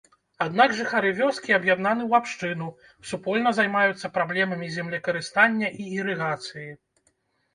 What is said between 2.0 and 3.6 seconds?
ў абшчыну, супольна